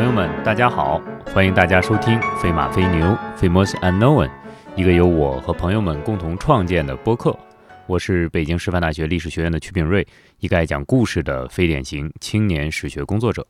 [0.00, 0.98] 朋友们，大家好！
[1.26, 4.26] 欢迎大家收听《飞马飞牛 Famous Unknown》，
[4.74, 7.38] 一个由我和朋友们共同创建的播客。
[7.86, 10.06] 我是北京师范大学历史学院的曲炳瑞，
[10.38, 13.46] 一个爱讲故事的非典型青年史学工作者。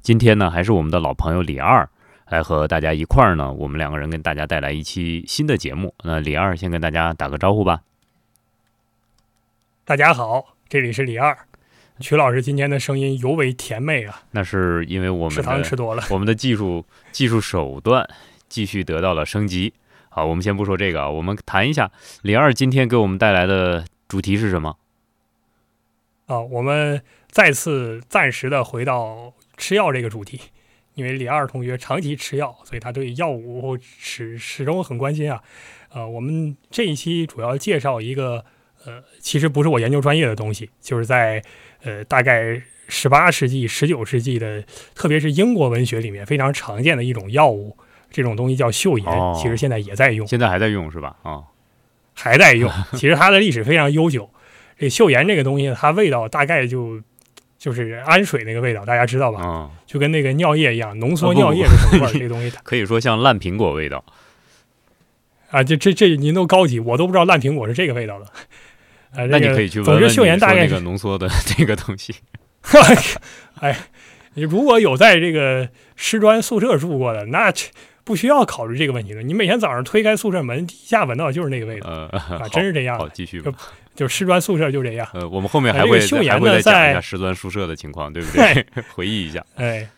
[0.00, 1.88] 今天呢，还是我们的老朋友李二
[2.28, 5.94] 来和大家一块儿呢，我们两个人跟大家带来一期新的节目。
[6.02, 7.82] 那李二先跟大家打个招呼吧。
[9.84, 11.38] 大家好，这里是李二。
[12.00, 18.08] 曲老师今天的声音尤为甜美啊，那是因为我们食糖吃多了，我们的技术技术手段
[18.48, 19.72] 继续得到了升级。
[20.08, 24.76] 好，我们先不说这个啊，我们谈一下李二今天给我们带来的主题是什么？
[26.26, 30.40] 啊，我们再次暂时的回到吃药这个主题，
[30.94, 35.40] 因为李二同学长期吃药，所以他对药物始始终很关心啊。
[35.90, 38.44] 呃，我们这一期主要介绍一个
[38.86, 41.42] 呃，其实不是我研究专业的东西，就是在。
[41.86, 47.76] 呃，大概十八世纪、十九世纪的，特别是英国文学里面非常常见的一种药物，
[48.10, 51.14] 这种东西叫溴盐，其实现在也在用，现在还在用是吧？
[51.22, 51.42] 啊，
[52.14, 52.72] 还在用。
[52.96, 54.30] 其实它的历史非常悠久。
[54.78, 56.98] 这溴盐这个东西，它味道大概就
[57.58, 59.44] 就是氨水那个味道，大家知道吧？
[59.44, 62.18] 啊，就跟那个尿液一样，浓缩尿液的什么味儿？
[62.18, 64.02] 这东西 可以说像烂苹果味道
[65.50, 65.62] 啊！
[65.62, 68.26] 这这这您都高级，我都不知道烂苹果是这个味道的。
[69.14, 72.14] 啊，那你可以去总之，秀妍大概是浓缩的这个东西。
[73.60, 73.76] 哎，
[74.34, 77.52] 你如果有在这个师专宿舍住过的，那
[78.04, 79.22] 不需要考虑这个问题了。
[79.22, 82.98] 你每天早上推开宿舍门，一下闻到就是那个味道啊，真是这样。
[82.98, 83.40] 好，继续。
[83.40, 83.54] 就
[83.94, 85.06] 就师专宿舍就这样。
[85.14, 88.66] 呃，我们后面还会还会再讲一下师专宿舍的情况，对不对？
[88.92, 89.44] 回忆一下。
[89.54, 89.88] 哎，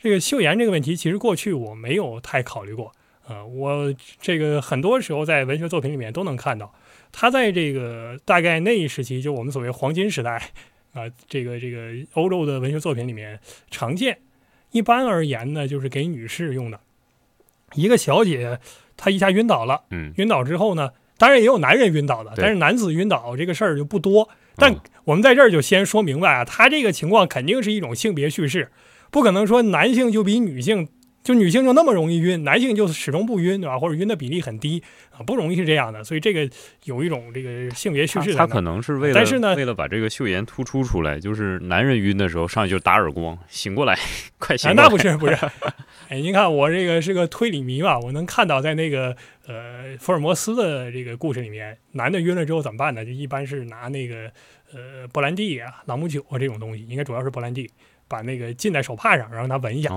[0.00, 2.92] 这个秀妍这个问题，其实过去我没有太考虑过
[3.26, 3.42] 啊。
[3.44, 6.74] 我这个很多时候在文学作品里面都能看到。
[7.20, 10.40] 它在这个大概那一时期，就我们所谓黄金时代
[10.92, 13.40] 啊，这个这个欧洲的文学作品里面
[13.72, 14.18] 常见。
[14.70, 16.78] 一般而言呢，就是给女士用的。
[17.74, 18.60] 一个小姐
[18.96, 24.28] 她一下晕倒了，嗯，晕倒之后呢，当然也有男人晕倒的，但是男子晕倒这个事儿就不多。
[24.54, 28.70] 但我们在这儿就先说明白啊，他这个情况肯定是一种性别叙事，
[29.10, 30.86] 不可能说男性就比女性。
[31.28, 33.78] 就女性就那么容易晕，男性就始终不晕，对吧？
[33.78, 36.02] 或者晕的比例很低啊，不容易是这样的。
[36.02, 36.48] 所以这个
[36.84, 38.34] 有一种这个性别叙事。
[38.34, 43.94] 他可能是为了，但是呢，为了把这个秀颜突出出来，就是男人晕的时候上去就打耳光，醒过来，
[44.38, 44.74] 快醒！
[44.74, 45.34] 那不是不是，
[46.08, 49.14] 哎，您看我这个是个推理迷嘛，我能看到在那个
[49.46, 53.04] 呃福尔摩斯的这个故事里面，男的晕了之后怎么办呢？
[53.04, 54.32] 就一般是拿那个
[54.72, 57.70] 呃勃兰地啊、朗姆酒啊这种东西，应该主要是勃兰蒂。
[58.08, 59.90] 把那个浸在手帕上，让他闻一下，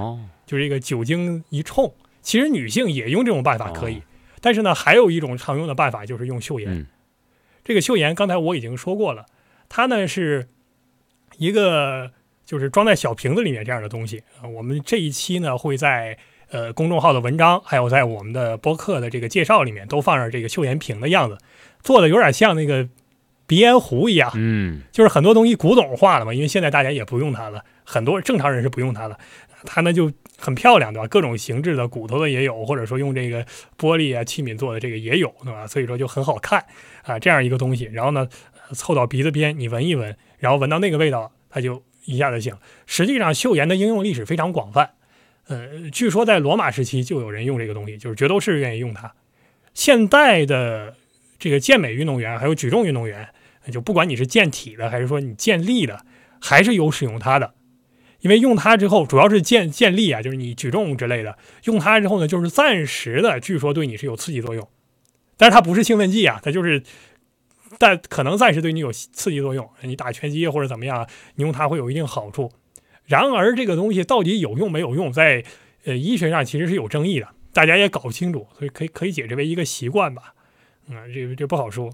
[0.46, 1.92] 就是这个酒精一冲。
[2.22, 4.04] 其实女性也用这种办法可以，
[4.42, 6.86] 但是呢，还有一种常用的办法就是用嗅盐。
[7.64, 9.26] 这个嗅盐刚才我已经说过了，
[9.70, 10.48] 它呢是
[11.38, 12.12] 一个
[12.46, 14.48] 就是装在小瓶子里面这样的东西啊。
[14.48, 16.18] 我们这一期呢会在
[16.50, 21.38] 呃公众号的文章，还有在我们的播客的这个介绍里面都放上这个嗅盐瓶的样子，
[21.82, 22.88] 做的有点像那个
[23.52, 24.32] 鼻烟壶一样。
[24.36, 27.62] 嗯，就是很多东西古董化了嘛，因为现在大家也不用它了。
[27.84, 29.20] 很多正常人是不用它了，
[29.66, 31.08] 它呢就很漂亮，对吧？
[31.10, 33.44] 各种形制的，骨头的也有，或者说用这个
[33.78, 35.68] 玻璃啊器皿做的这个也有，对吧？
[35.68, 36.64] 所以说就很好看
[37.04, 37.90] 啊，这样一个东西。
[37.92, 38.26] 然后呢，
[38.74, 42.56] 凑到鼻子边，你闻一闻，然后闻到那个味道，它就一下子醒。
[42.86, 44.92] 实际上，溴盐的应用历史非常广泛。
[45.48, 49.12] 呃，据说在罗马时期就有人用这个东西，就是角斗士愿意用它。
[49.74, 50.96] 现代的
[51.38, 53.28] 这个健美运动员还有举重运动员，
[53.70, 56.06] 就不管你是健体的还是说你健力的，
[56.40, 57.54] 还是有使用它的。
[58.22, 61.38] 因为用它之后，主要是建建立啊，就是你举重之类的。
[61.64, 64.70] 用它之后呢，就是暂时的，据说对你是有刺激作用，
[65.38, 66.84] 但是它不是兴奋剂啊，它就是，
[67.80, 69.68] 但可能暂时对你有刺激作用。
[69.82, 72.52] 你打拳击或者怎么样，你用它会有一定好处。
[73.06, 75.44] 然而，这个东西到底有用没有用，在
[75.86, 80.36] 呃医学上其实是有争议的，大家也搞不清楚，所以可以可以解释为一个习惯吧。
[80.90, 81.92] 啊，这这不好说。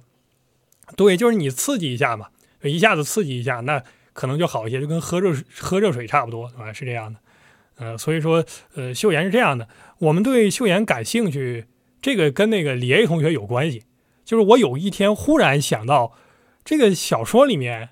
[0.96, 2.28] 对，就是你刺激一下嘛，
[2.64, 3.84] 一下子刺激一下那。
[4.18, 6.74] 可能就好一些，就跟喝热喝热水差不多，啊？
[6.74, 7.20] 是这样的，
[7.76, 9.68] 呃，所以说，呃，秀妍是这样的。
[10.00, 11.68] 我们对秀妍感兴趣，
[12.02, 13.84] 这个跟那个李 A 同学有关系。
[14.26, 16.14] 就是我有一天忽然想到，
[16.66, 17.90] 这个小说里面，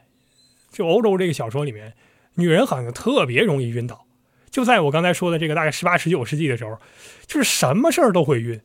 [0.71, 1.93] 就欧洲这个小说里面，
[2.37, 4.07] 女人好像特别容易晕倒。
[4.49, 6.79] 就在我刚才说的这个大概十八十九世纪的时候，
[7.27, 8.59] 就是什么事儿都会晕，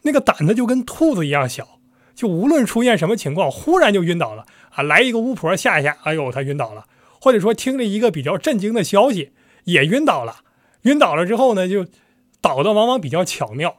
[0.00, 1.80] 那个胆子就跟兔子一样小，
[2.14, 4.82] 就无论出现什么情况，忽然就晕倒了啊！
[4.82, 6.86] 来一个巫婆吓一吓，哎呦，他晕倒了。
[7.20, 9.32] 或者说听了一个比较震惊的消息，
[9.64, 10.38] 也晕倒了。
[10.82, 11.86] 晕倒了之后呢，就
[12.40, 13.76] 倒的往往比较巧妙。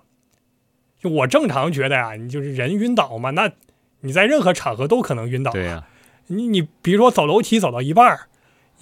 [1.02, 3.52] 就我正常觉得呀，你就是人晕倒嘛，那
[4.00, 5.52] 你在任何场合都可能晕倒。
[5.52, 5.86] 对呀，
[6.28, 8.28] 你你比如说走楼梯走到一半儿，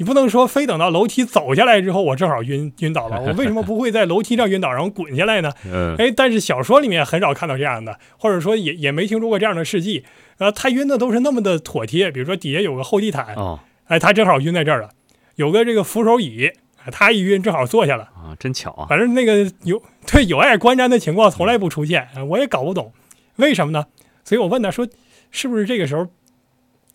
[0.02, 3.22] 你不能说非等到楼梯走下来之后，我正好晕晕倒了。
[3.22, 5.52] 我为什么不会在楼梯上晕倒，然后滚下来呢？
[5.72, 10.04] 嗯，哎，但是小说里面很少看到这样的，或者说也也没听说过这样的事迹。
[10.40, 14.90] 呃，他晕的都是那么的妥帖，比如说底下有个厚地毯，哦哎，他正好晕在这儿了；
[15.36, 16.50] 有个这个扶手椅，
[16.84, 18.06] 哎他一晕正好坐下了。
[18.16, 19.80] 啊，真巧啊，反正那个有
[20.12, 22.92] 对有碍观瞻的情况从来不出现，呃我也搞不懂
[23.36, 23.86] 为什么呢？
[24.24, 24.88] 所以我问他说，
[25.30, 26.08] 是不是这个时候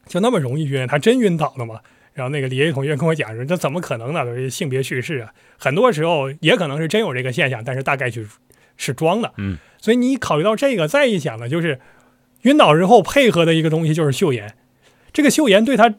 [0.08, 0.88] 就那么容易晕？
[0.88, 1.78] 他真晕倒了吗？
[2.16, 4.48] 然后那个李 A 同学跟我讲说，这怎么可能呢？
[4.48, 8.26] 性别叙事啊，很多时候也可能是真有这个现象，但是大概率
[8.78, 9.34] 是装的。
[9.36, 11.78] 嗯，所以你考虑到这个，再一想呢，就是
[12.42, 14.56] 晕倒之后配合的一个东西就是嗅盐，
[15.12, 15.94] 这个嗅盐对他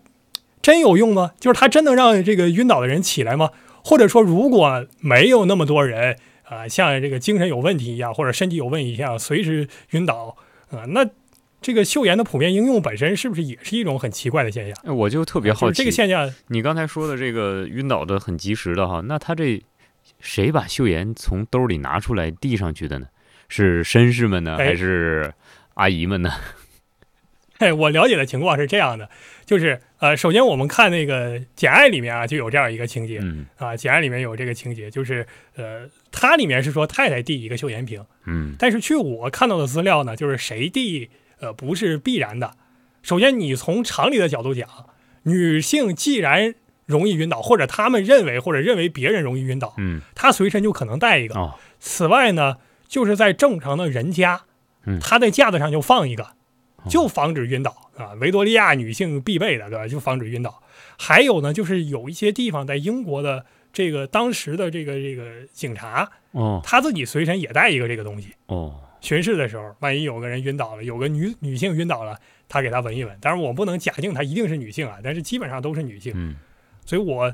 [0.64, 1.34] 真有用吗？
[1.40, 3.52] 就是他真能让这个晕倒的人起来吗？
[3.84, 6.18] 或者说，如果没有那么多人
[6.50, 10.36] 啊、像这个精神有问题一样，或者身体有问题一样，随时晕倒
[10.72, 11.06] 啊、那
[11.62, 14.76] 这个嗅盐的普遍应用本身是不是也是一种很奇怪的现象？
[14.86, 19.62] 哎我就特别好奇，就是这个现象，你刚才说的这个晕倒的很及时的哈，那他这
[20.20, 23.08] 谁把嗅盐从兜里拿出来递上去的呢？
[23.50, 25.34] 是绅士们呢，哎还是
[25.74, 26.32] 阿姨们呢？
[27.60, 29.10] 嘿， 我了解的情况是这样的，
[29.46, 35.26] 就是呃，首先我们看那个《简爱》里面啊，就有这样一个情节嗯啊，《简爱》里面有这个情节，就是
[35.56, 41.10] 呃，它里面是说太太递一个嗅盐瓶，嗯但是据我看到的资料呢，就是谁递
[41.40, 42.52] 呃不是必然的。
[43.04, 44.68] 首先，你从常理的角度讲，
[45.24, 46.56] 女性既然
[46.86, 51.36] 容易晕倒，或者她们认为或者认为别人容易晕倒，嗯她随身就可能带一个。
[51.36, 52.58] 哦此外呢，
[52.88, 54.42] 就是在正常的人家
[54.86, 58.14] 嗯，她在架子上就放一个，哦就防止晕倒啊。
[58.20, 59.88] 维多利亚女性必备的，对吧？
[59.88, 60.64] 就防止晕倒。
[60.98, 68.30] 还有呢，就是有一些地方在英国的这个当时的这个这个警察，哦他自己随身也带一个这个东西。
[68.48, 73.18] 哦巡视的时候，万一有个人晕倒了，有个女女性晕倒了，他给她闻一闻。
[73.20, 76.14] 当然，我不能假定她一定是女性啊，但是基本上都是女性。
[76.16, 76.36] 嗯
[76.86, 77.34] 所以我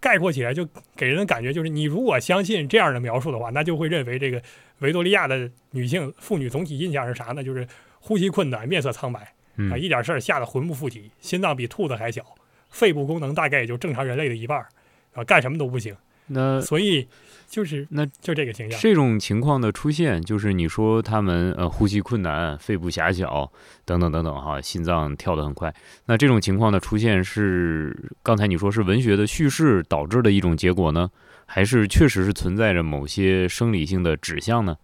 [0.00, 4.42] 概括起来就给人的感觉就是，你如果相信这样的描述的话，那就会认为这个
[4.80, 7.44] 维多利亚的女性妇女总体印象是啥呢？
[7.44, 7.64] 就是
[8.00, 12.24] 呼吸困难、面色苍白啊，嗯一点事儿吓得魂不附体，心脏比兔子还小，
[12.70, 14.66] 肺部功能大概也就正常人类的一半儿
[15.14, 15.96] 啊，干什么都不行。
[16.26, 17.06] 那所以
[17.52, 18.80] 就是那就这个形象。
[18.80, 23.52] 这种情况的出现，就是你说他们呃呼吸困难、肺部狭小
[23.84, 25.72] 等等等等哈，心脏跳得很快。
[26.06, 31.10] 那这种情况的出现是刚才你说是文学的叙事导致的一种结果呢，
[31.44, 34.78] 还是确实是存在着某些生理性的指向呢？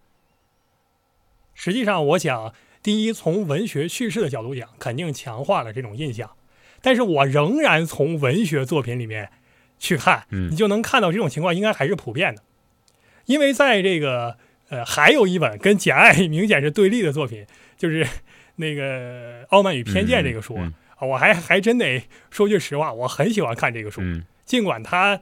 [1.55, 6.29] 实际上，我想，第一，从文学叙事的角度讲，肯定强化了这种印象。
[6.83, 9.31] 但是我仍然从文学作品里面
[9.79, 12.43] 去看，嗯你就能看到这种情况应该还是普遍的。
[13.29, 14.35] 因为在这个
[14.69, 17.45] 呃，还有一本跟《简爱》明显是对立的作品，
[17.77, 18.05] 就是
[18.55, 20.73] 那个《傲慢与偏见》这个书、嗯。
[20.95, 25.21] 啊，我还还真得说句实话，我很喜欢看这个书，嗯，尽管它。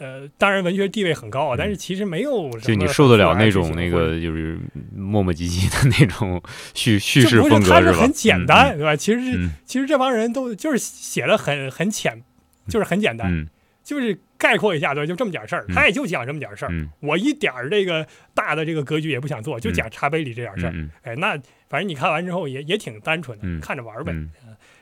[0.00, 4.56] 呃，当然文学地位很高啊，但是其实没有什么就你受得了那种那个就是
[4.94, 6.40] 磨磨唧唧的那种
[6.72, 8.94] 叙叙事不风格是很简单，对吧？
[8.94, 12.22] 其实其实这帮人都就是写的很很浅，
[12.68, 13.48] 就是很简单，嗯。
[13.82, 16.68] 就是概括一下，对，就这么点事儿，嗯他也就讲这么点事儿。
[16.70, 20.72] 嗯我一点儿这个大的这个格局也不想做，就讲茶杯里这点事儿。
[20.72, 21.36] 嗯哎，那
[21.68, 24.30] 反正你看完之后也也挺单纯的，嗯看着玩儿呗，嗯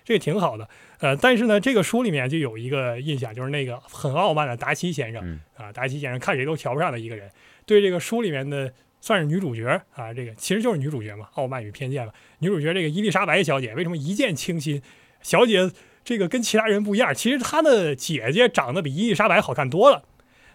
[0.04, 0.68] 这个挺好的。
[1.00, 7.28] 呃，但是呢，这个书里面就有一个印象，就是那个很傲慢的达奇先生、嗯啊，达奇先生看谁都瞧不上的一个人，
[7.64, 12.12] 对这个书里面的算是女主角啊，这个其实就是女主角嘛，傲慢与偏见嘛。
[12.38, 14.80] 女主角这个伊丽莎白小姐为什么一见倾心？
[15.22, 15.70] 小姐
[16.06, 20.04] 这个跟其他人不一样，其实他的姐姐长得比伊丽莎白好看多了。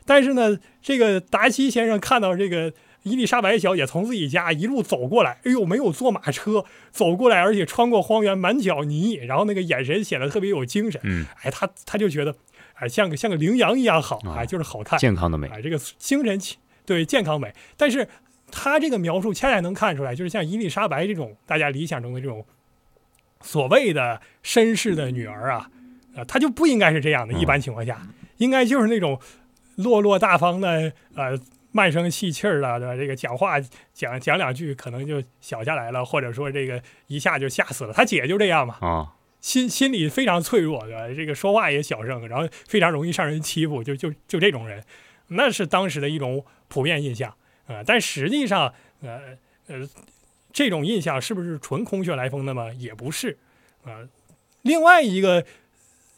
[0.05, 2.71] 但是呢，这个达西先生看到这个
[3.03, 11.01] 伊丽莎白小姐从自己家一路走过来，哎呦，没有坐马车走过来，而且穿过荒原，满脚泥，然后那个眼神显得特别有精神。
[11.03, 12.33] 嗯，哎，他他就觉得，
[12.75, 16.55] 哎，像个像个羚羊一样好，啊哎，就是好看，健康的美，哎，这个精神气
[16.85, 17.53] 对健康美。
[17.75, 18.07] 但是
[18.49, 22.45] 他这个描述恰恰能看出来，就是像伊丽莎白这种大家理想中的这种
[23.41, 25.69] 所谓的绅士的女儿啊，
[26.15, 27.33] 啊，她就不应该是这样的。
[27.33, 28.01] 嗯一般情况下，
[28.37, 29.19] 应该就是那种
[29.75, 31.39] 落落大方的，呃。
[31.73, 32.97] 慢声细气儿的，对吧？
[32.97, 33.57] 这个讲话
[33.93, 37.93] 讲讲两句，可能就小下来了，或者说这个一下就吓死了。
[37.93, 41.07] 他姐就这样嘛，啊，心心里非常脆弱，对吧？
[41.15, 44.83] 这个说话也小声，然后非常容易让人欺负，就就就这种人，
[45.29, 47.29] 那是当时的一种普遍印象
[47.67, 49.87] 啊、呃但实际上，呃呃，
[50.53, 52.71] 这种印象是不是纯空穴来风的吗？
[52.77, 53.37] 也不是
[53.83, 54.07] 啊、
[54.61, 55.43] 另外一个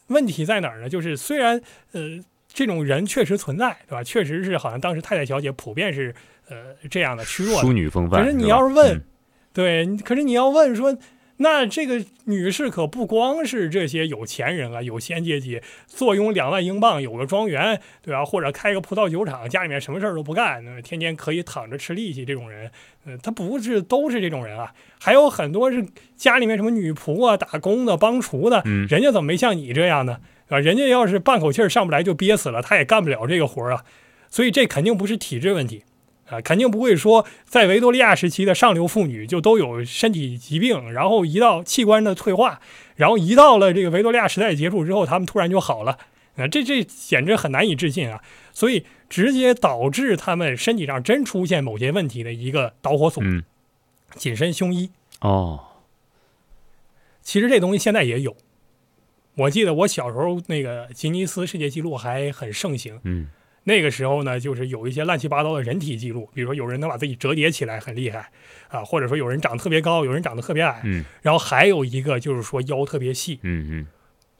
[0.08, 0.88] 问题在哪儿呢？
[0.88, 1.60] 就是虽然
[1.92, 4.04] 呃这种人确实存在，对吧？
[4.04, 6.14] 确实是好像当时太太小姐普遍是
[6.48, 8.22] 呃这样的虚弱的淑女风范。
[8.22, 9.02] 可是你要是问嗯
[9.52, 10.96] 对，可是你要问说，
[11.38, 18.24] 那这个女士可不光是这些有钱人啊，有闲阶级，坐拥两万英镑，有个庄园，对吧？
[18.24, 22.70] 或者开个葡萄酒厂，家里面什么事儿都不干，天天可以躺着吃利息这种人，
[23.04, 25.84] 呃，他不是都是这种人啊，还有很多是
[26.16, 30.18] 家里面什么女仆啊、打工的、帮厨的，嗯人家怎么没像你这样呢？
[30.48, 33.84] 啊，人家要是半口气儿上不来就憋死了，他也干不了这个活儿啊。
[34.28, 35.82] 所以这肯定不是体制问题
[36.26, 42.60] 啊，肯定不会说在维多利亚时期的上流妇女就都有身体疾病，然后一到器官的退化，
[42.96, 45.98] 然后一到了这个维多利亚时代结束之后，他们突然就好了
[46.36, 48.22] 啊，这这简直很难以置信啊！
[48.52, 53.44] 所以直接导致他们身体上真出现某些问题的一个导火索，嗯，
[54.16, 54.90] 紧身胸衣。
[55.20, 55.60] 哦，
[57.22, 58.36] 其实这东西现在也有。
[59.36, 63.28] 我记得我小时候那个吉尼斯世界纪录还很盛行，嗯
[63.64, 68.30] 那个时候呢，就是有一些乱七八糟的人体记录，比如说有人能把自己折叠起来，很厉害
[68.68, 73.86] 啊，或者说有人长得特别高，有人长得特别矮，嗯然后还有一个就是说腰特别细，嗯嗯，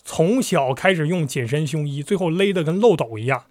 [0.04, 3.45] 从小开始用紧身胸衣，最后勒得跟漏斗一样。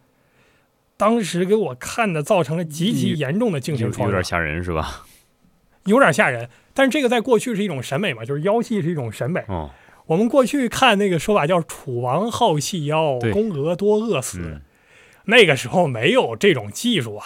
[0.95, 5.05] 当时给我看的造成了极其严重的精神创伤，有有点吓人是吧？
[5.85, 6.49] 有点吓人。
[6.75, 9.43] 但是这个在过去是一种审美嘛，就是腰细是一种审美。
[9.47, 9.71] 哦，
[10.05, 14.61] 我们过去看那个说法叫“楚王好细腰，宫娥多饿死”，嗯
[15.25, 17.25] 那个时候没有这种技术啊，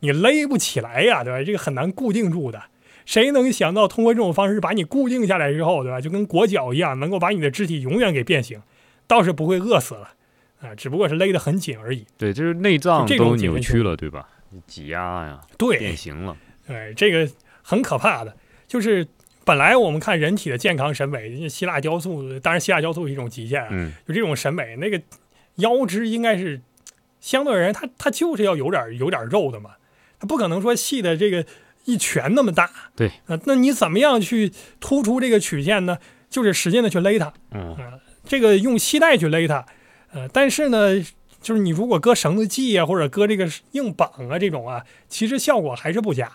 [0.00, 1.42] 你勒不起来呀，对吧？
[1.42, 2.62] 这个很难固定住的。
[3.04, 6.00] 谁能想到通过这种方式把你固定下来之后，对吧？
[6.00, 8.60] 就跟裹脚一样，能够把你的肢体永远给变形，
[9.06, 10.10] 倒是不会饿死了
[10.60, 12.04] 啊，只不过是勒得很紧而已。
[12.18, 14.28] 对，就是内脏都扭曲了，对吧？
[14.66, 16.36] 挤压呀，对，变形了。
[16.66, 17.30] 对，这个
[17.62, 19.06] 很可怕的，就是
[19.44, 25.00] 本来我们看人体的健康审美，希腊雕塑，当然希腊雕塑是一种极限啊，嗯就这种审美，那个
[25.56, 26.60] 腰肢应该是
[27.20, 29.70] 相对而言，它它就是要有点有点肉的嘛，
[30.18, 31.44] 它不可能说细的这个
[31.84, 32.70] 一拳那么大。
[32.94, 35.98] 对啊，那你怎么样去突出这个曲线呢？
[36.28, 37.76] 就是使劲的去勒它，嗯
[38.24, 39.64] 这个用膝带去勒它，
[40.12, 41.00] 呃，但是呢，
[41.40, 46.30] 就是你如果搁绳子系啊，或者搁这个硬绑啊这种啊，其实效果还是不佳。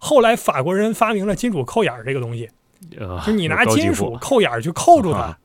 [0.00, 2.50] 后来法国人发明了金属扣眼儿这个东西，
[2.98, 5.38] 呃，就你拿金属扣眼儿去扣住它啊，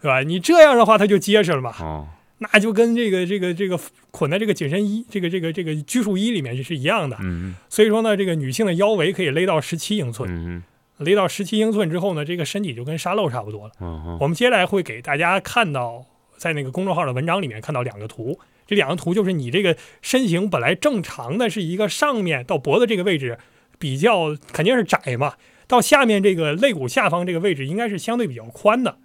[0.00, 0.20] 对吧？
[0.22, 1.74] 你这样的话，它就结实了嘛。
[1.80, 2.06] 哦，
[2.42, 3.78] 那就跟这个这个这个
[4.10, 7.16] 捆在这个紧身衣、这个这个这个拘束衣里面是一样的。
[7.20, 10.62] 嗯所以说呢，这个女性的腰围可以勒到十七英寸，嗯
[10.98, 13.72] 勒到十七英寸之后呢，这个身体就跟沙漏差不多了。
[14.20, 16.06] 我们接下来会给大家看到，
[16.36, 23.38] 在那个公众号的文章里面看到两个图，这两个图就是你这个身形本来正常的是一个上面到脖子这个位置
[23.78, 25.34] 比较肯定是窄嘛，
[25.66, 28.96] 到下面这个肋骨下方这个位置应该是相对比较宽的，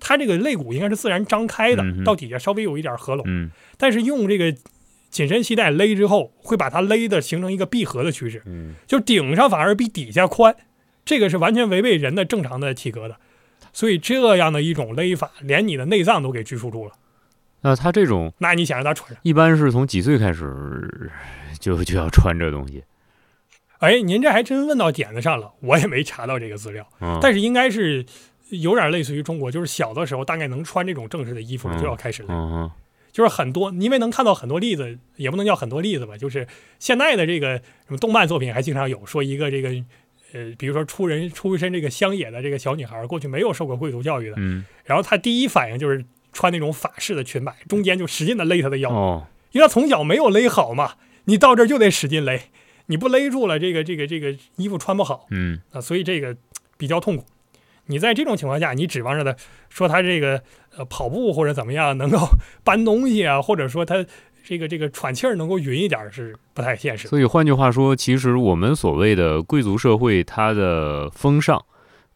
[0.00, 4.52] 它这个肋骨应该是自然张开的嗯，到底下稍微有一点合拢，嗯但是用这个
[5.10, 10.56] 紧身系带勒之后，会把它勒的形成一个闭合的趋势，嗯，就顶上反而比底下宽，
[11.04, 13.16] 这个是完全违背人的正常的体格的。
[13.72, 16.92] 所以这样的一种勒法，连你的内脏都给拘束住了。
[17.62, 19.18] 那他这种那你想让他穿上？
[19.22, 21.12] 一般是从几岁开始
[21.58, 22.82] 就就要穿这东西？
[23.78, 28.04] 哎，您这还真问到点子上了，我也没查到这个资料，嗯，但是应该是
[28.50, 32.72] 有点类似于中国，就是小的时候大概能穿这种正式的衣服就要开始了，
[33.12, 36.46] 就是很多，因为能看到很多例子，也不能叫很多例子吧，就是
[36.78, 39.70] 现在的这个什么动漫作品还经常有说一个这个。
[40.32, 44.64] 呃，比如说出人出身这个乡野的这个小女孩，过去没有受过贵族教育的，嗯。
[44.84, 50.92] 然后她第一反应就是穿那种法式的裙摆，中间就使劲的勒她的腰，哦，因为她从小没有勒好嘛，
[51.24, 52.42] 你到这儿就得使劲勒，
[52.86, 55.60] 你不勒住了，这个这个这个衣服穿不好嗯。
[55.72, 56.36] 啊，所以这个
[56.76, 57.24] 比较痛苦。
[57.90, 59.36] 你在这种情况下，你指望着他
[59.68, 60.40] 说他这个
[60.76, 62.18] 呃跑步或者怎么样能够
[62.64, 64.06] 搬东西啊，或者说他
[64.44, 67.08] 这个这个喘气儿能够匀一点儿是不太现实。
[67.08, 71.62] 所以换句话说，其实我们所谓的贵族社会，它的风尚，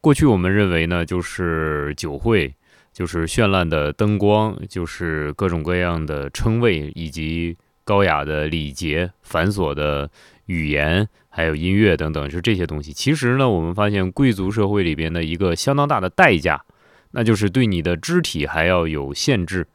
[0.00, 2.54] 过去我们认为呢，就是酒会，
[2.92, 10.10] 就是绚烂的灯光，就是各种各样的称谓，以及高雅的礼节、繁琐的
[10.46, 12.92] 语言，还有音乐等等，是这些东西。
[12.92, 16.64] 其实呢，我们发现贵族社会里边的一个相当大的代价，
[17.10, 19.66] 那就是对你的肢体还要有限制，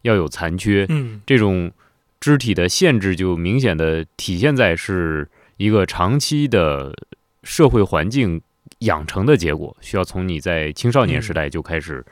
[0.00, 0.86] 要有残缺。
[0.88, 1.70] 嗯，这种
[2.18, 5.28] 肢体的限制就明显的体现在是
[5.58, 6.94] 一个长期的
[7.42, 8.40] 社会环境
[8.78, 12.02] 养成的结果，需要从你在青少年时代就开始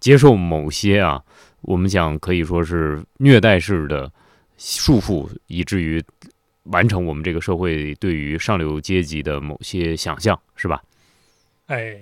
[0.00, 1.22] 接受某些啊，
[1.60, 4.10] 我们讲可以说是虐待式的
[4.56, 6.02] 束缚，以至于
[6.70, 10.82] 完成我们这个社会对于上流阶级的某些想象，是吧？
[11.66, 11.98] 哎，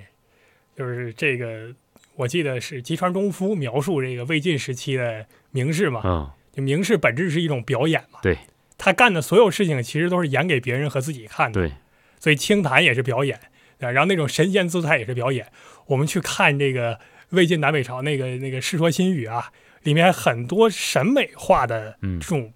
[0.77, 1.75] 就是这个，
[2.15, 8.39] 我记得是吉川忠夫描述这个魏晋时期的名士嘛，嗯，就名士本质是一种表演嘛，对，
[8.79, 11.73] 他干的所有事情其实都是演给别人和自己看的，对，
[12.21, 13.39] 所以清谈也是表演，
[13.81, 15.47] 啊，然后那种神仙姿态也是表演。
[15.87, 16.99] 我们去看这个
[17.31, 22.21] 魏晋南北朝那个那个《世说新语》啊，里面很多审美化的嗯。
[22.21, 22.53] 这种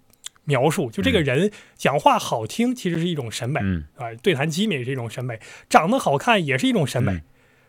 [0.51, 5.39] 描述，就这个人讲话好听，其实是一种审美嗯啊，对谈机敏是一种审美，
[5.69, 7.21] 长得好看也是一种审美，嗯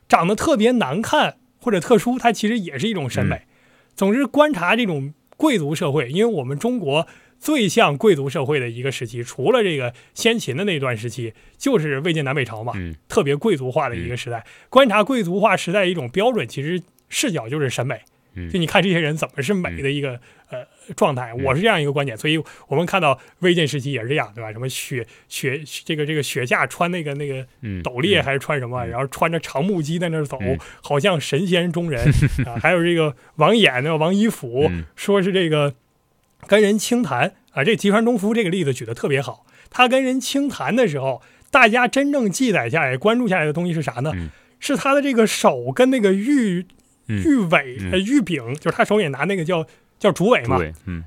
[0.09, 3.37] 长得特别难看或者特殊，它其实也是一种审美。
[3.37, 3.47] 嗯
[3.95, 7.07] 总之，观察这种贵族社会，因为我们中国
[7.39, 14.45] 最像贵族社会的一个时期，除了这个先秦的那段时期，就是魏晋南北朝嘛，嗯特别贵族化的一个时代。
[14.71, 18.01] 观察贵族化时代一种标准，其实视角就是审美。
[18.35, 20.19] 嗯就你看这些人怎么是美的一个、
[20.51, 22.37] 呃状态，嗯我是这样一个观点，所以
[22.69, 24.53] 我们看到魏晋时期也是这样，对吧？
[24.53, 32.05] 什么雪雪这个这个雪下穿那个那个嗯，斗笠还是穿什么，嗯然后穿着长木屐在那儿走，嗯好像神仙中人
[32.47, 32.59] 啊。
[32.61, 35.75] 还有这个王衍呢，王一甫、嗯说是这个
[36.47, 39.47] 跟人清谈啊，这吉川中夫这个例子举得特别好。
[39.71, 44.13] 他跟人清谈的时候，大家真正记载下来、关注下来的东西是啥呢？
[44.15, 44.31] 嗯
[44.65, 46.67] 是他的这个手跟那个玉嗯
[47.19, 49.67] 玉尾、玉柄，就是他手里拿那个叫
[49.99, 50.59] 叫竹尾嘛，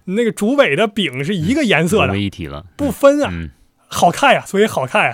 [0.05, 3.49] 那个竹尾的柄是一个颜色融的，为一体了，不分啊，嗯。
[3.87, 5.13] 好看呀，所以好看呀，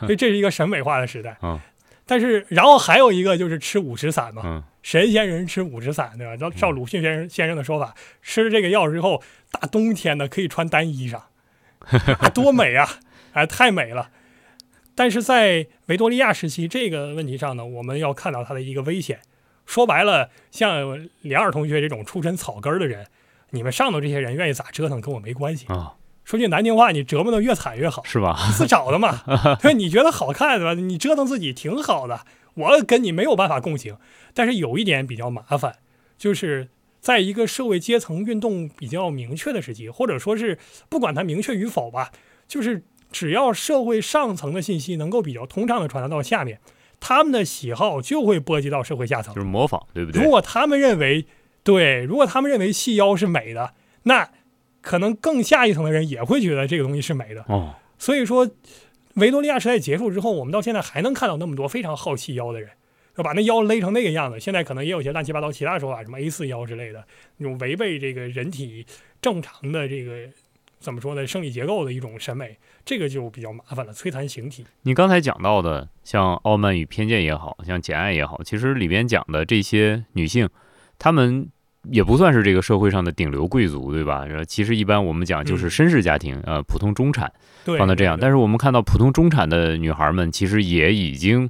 [0.00, 1.36] 所 以这是一个审美化的时代。
[1.40, 1.60] 啊
[2.04, 4.62] 但是，然后还有一个就是吃五石散嘛，嗯。
[4.82, 6.36] 神仙人吃五石散，对吧？
[6.36, 9.22] 照照鲁迅先生先生的说法，吃了这个药之后，
[9.52, 11.20] 大冬天的可以穿单衣裳，
[12.18, 12.88] 啊多美啊！
[13.32, 14.10] 哎，太美了。
[14.94, 19.20] 但是在维多利亚时期这个问题上呢，我们要看到它的一个危险。
[19.66, 23.06] 说白了，像梁二同学这种出身草根儿的人，
[23.50, 25.66] 你们上头这些人愿意咋折腾跟我没关系。
[25.68, 28.02] 啊，说句难听话，你折磨的越惨越好。
[28.04, 28.36] 是吧？
[28.56, 29.22] 自找的嘛，
[29.62, 30.74] 对，你觉得好看对吧？
[30.74, 33.96] 你折腾自己挺好的，我跟你没有办法共情。
[34.34, 35.76] 但是有一点比较麻烦，
[36.18, 36.68] 就是
[37.00, 42.10] 在一个社会阶层运动比较明确的时期，或者说是不管它明确与否吧，
[42.46, 46.60] 就是只要社会上层的信息能够比较通畅的传达到下面，
[47.04, 49.40] 他们的喜好就会波及到社会下层就。
[49.40, 50.30] 是模仿，对不对如？
[50.30, 51.26] 果他们认为
[51.64, 54.30] 对，如果他们认为细腰是美的，那
[54.80, 57.44] 可能更下一层的人也会觉得这个东西是美的。
[57.48, 58.48] 哦，所以说，
[59.14, 62.70] 维多利亚时代结束之后，我们到现在还能看到那么多非常好细腰的人，
[63.16, 64.38] 要把那腰勒成那个样子。
[64.38, 67.04] 现在可能也有一些乱七八糟其他说法，什么 A 四腰之类的，
[67.38, 68.86] 那种违背这个人体
[69.20, 70.28] 正常的这个
[70.82, 74.66] 怎么说呢，生理结构的一种审美，这个就比较麻烦了，摧残形体。
[74.82, 80.48] 你刚才讲到的，像《傲慢与偏见》也好像《简爱》也好，其实里边讲的这些女性，
[80.98, 81.48] 她们
[81.90, 84.26] 也不算是这个社会上的顶流贵族，对吧？
[84.26, 87.32] 然后其实一般我们讲就是嗯绅士家庭，呃，普通中产
[87.64, 88.18] 对，放到这样。
[88.20, 91.48] 但是是我们看到普通中产的女孩们，其实也已经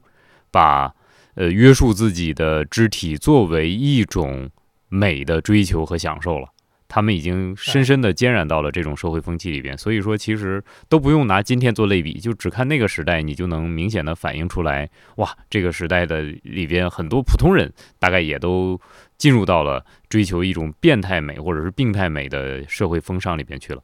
[0.50, 0.94] 把
[1.34, 4.50] 呃约束自己的肢体作为一种
[4.88, 6.48] 美的追求和享受了。
[6.94, 18.78] 她们已经深深的沾染到了这种社会风气里边，所以说其实都不用拿今天做类比，就只看那个时代，你就能明显的反映出来，哇，这个时代的里边很多普通人大概也都
[19.16, 23.82] 进入到了追求一种变态美或者是病态美的社会风尚里边去了。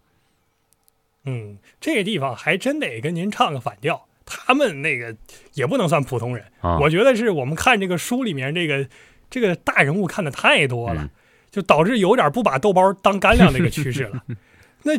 [1.24, 4.06] 嗯，这个地方还真得跟您唱个反调。
[4.26, 5.16] 他们那个
[5.54, 8.86] 也不能算普通人，啊，我觉得是我们看这个书里面这个
[9.30, 11.10] 这个大人物看的太多了，嗯
[11.50, 14.22] 就导致有点不把豆包当干粮那个趋势了。
[14.84, 14.92] 那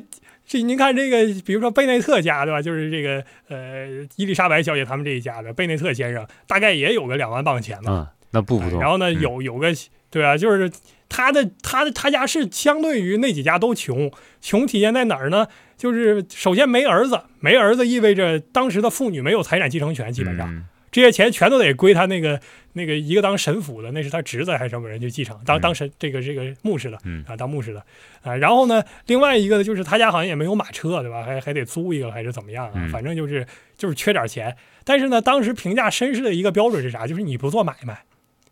[0.46, 2.62] 这您看这个，比如说贝内特家对吧？
[2.62, 7.92] 就是这个呃伊丽莎白小姐他们这一家的贝内特先生，大概也有个两万镑钱吧。
[7.92, 9.74] 啊，那不然后呢，嗯有有个
[10.10, 10.70] 对啊，就是
[11.08, 15.48] 他的他的他家是相对于那几家都穷，穷体现在哪儿呢？
[15.78, 20.54] 就是首先没儿子，没儿子意味着当时的妇女没有财产继承权，基本上。
[20.54, 22.40] 嗯这些钱全都得归他那个
[22.74, 27.84] 那个一个当神父的，那是他侄子还是什么人去继承，当嗯当神这个这个牧师的嗯啊，当牧师的
[28.22, 28.36] 啊。
[28.36, 31.24] 然后呢，另外一个就是他家好像也没有马车，对吧？
[31.24, 32.74] 还还得租一个还是怎么样啊？
[32.76, 33.46] 嗯反正就是
[33.78, 34.56] 就是缺点钱。
[34.84, 37.06] 但是呢，当时评价绅士的一个标准是啥？
[37.06, 38.04] 就是你不做买卖，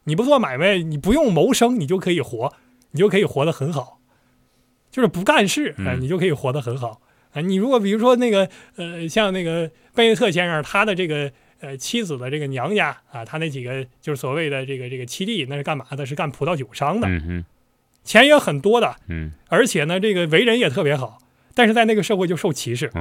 [0.03, 2.53] 你不做买卖，你不用谋生，你就可以活，
[2.91, 3.99] 你就可以活得很好，
[4.91, 7.01] 就是不干事啊，嗯你就可以活得很好
[7.33, 7.41] 啊。
[7.41, 11.31] 你如果比如说那个呃，像那个贝内特先生，他的这个。
[11.59, 16.05] 呃，妻子的这个娘家啊，他那几个就是所谓的这个这个七弟，那是干嘛的？
[16.05, 17.07] 是干葡萄酒商的，
[18.03, 19.31] 钱也很多的，嗯。
[19.49, 21.17] 而且呢，这个为人也特别好，
[21.53, 22.91] 但是在那个社会就受歧视，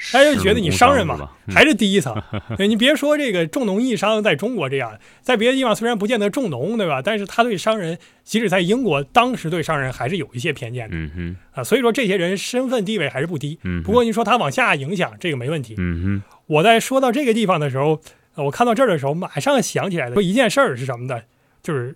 [0.00, 2.14] 哦，他就觉得你商人嘛还是第一层。
[2.56, 7.02] 对你别说这个重农抑商在中国这样，在别的地方虽然不见得重农，对吧？
[7.02, 11.62] 但是他对商人，即使在英国，当时对商人还是有一些偏见的嗯啊。
[11.62, 13.58] 所以说这些人身份地位还是不低。
[13.62, 15.74] 嗯，不过你说他往下影响，这个没问题。
[15.78, 18.00] 嗯我在说到这个地方的时候，
[18.34, 21.22] 呃我看到这儿的时候，马上想起来的说一件事儿是什么呢？
[21.62, 21.94] 就是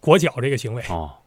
[0.00, 0.82] 裹脚这个行为。
[0.88, 1.18] 哦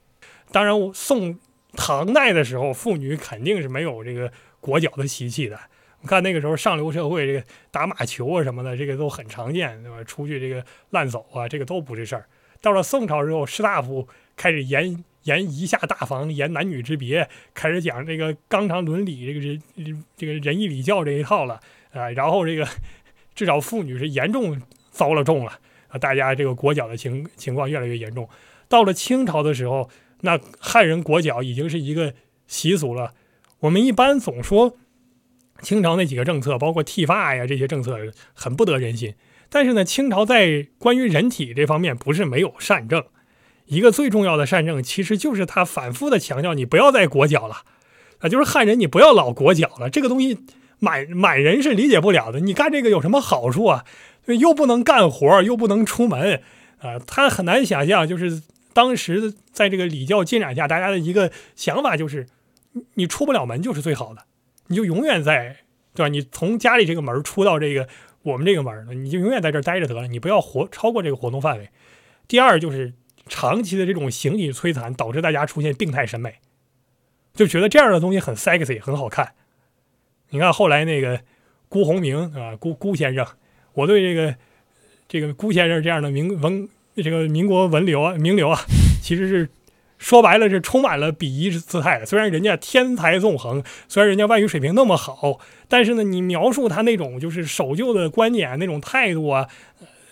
[0.50, 1.38] 当然，我宋
[1.74, 5.60] 唐代的时候，妇女肯定是没有这个裹脚的习气的。
[6.02, 10.04] 我看那个时候上流社会，这个打马球啊什么的，这个都很常见，对吧？
[10.04, 12.28] 出去这个烂走啊，这个都不是事儿。
[12.62, 21.60] 到了宋朝之后，士大夫开始严严夷下大防，严男女之别，开始讲这个纲常伦理，这个人这个仁义礼教这一套了
[21.92, 22.12] 啊。
[22.12, 22.68] 然后这个
[23.34, 28.30] 至少妇女是严重遭了重了啊，大家这个裹脚的情情况越来越严重。
[28.70, 29.90] 到了清朝的时候，
[30.22, 32.14] 那汉人裹脚已经是一个
[32.46, 33.14] 习俗了。
[33.62, 34.78] 我们一般总说。
[35.62, 37.98] 清朝那几个政策，包括剃发呀这些政策，
[38.34, 39.14] 很不得人心。
[39.50, 43.04] 但是呢，清朝在关于人体这方面不是没有善政。
[43.66, 47.64] 一个最重要的善政，其实就是他反复的强调你不要再裹脚了
[48.20, 49.90] 啊，就是汉人你不要老裹脚了。
[49.90, 50.40] 这个东西
[50.80, 52.40] 满满人是理解不了的。
[52.40, 53.86] 你干这个有什么好处啊？
[54.26, 56.42] 又不能干活，又不能出门
[56.80, 58.42] 啊，他很难想象，就是
[58.74, 62.28] 当时在这个礼教进展下，大家的一个想法就是，
[62.96, 64.24] 你出不了门就是最好的。
[64.68, 65.58] 你就永远在，
[65.94, 66.08] 对吧？
[66.08, 67.88] 你从家里这个门出到这个
[68.24, 71.70] 我们这个门你就永远在这儿待着得了，你不要活超过这个活动范围。
[72.28, 72.94] 第二就是
[73.28, 76.36] 长期的这种形体摧残，导致大家出现病态审美，
[77.34, 79.34] 就觉得这样的东西很 sexy 很好看。
[80.30, 81.22] 你看后来那个
[81.70, 83.26] 辜鸿铭啊，辜辜先生，
[83.74, 84.36] 我对这个
[85.08, 88.60] 这个辜先生这样的名文这个民国文流啊名流啊，
[89.02, 89.50] 其实是。
[89.98, 92.06] 说白了是充满了鄙夷姿态的。
[92.06, 99.48] 虽然人家天才纵横，虽然人家外语水平那么好，但是呢，你描述他那种就是守旧的观点、那种态度啊，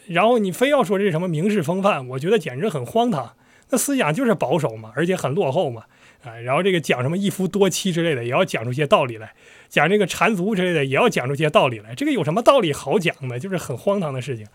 [0.08, 3.34] 然后你非要说这是什么名士风范，我觉得简直很荒唐。
[3.70, 5.84] 那思想就是保守嘛，而且很落后嘛，
[6.24, 9.28] 啊，然后这个讲什么一夫多妻之类的，也要讲出些道理来；
[9.70, 11.96] 讲这个缠足之类的，也要讲出些道理来。
[11.96, 13.40] 这个有什么道理好讲的？
[13.40, 14.46] 就是很荒唐的事情。